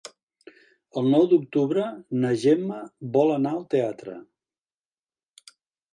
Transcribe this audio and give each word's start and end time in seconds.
El 1.01 1.09
nou 1.15 1.27
d'octubre 1.33 1.83
na 2.23 2.33
Gemma 2.45 2.81
vol 3.19 3.35
anar 3.37 3.55
al 3.59 3.65
teatre. 3.75 4.19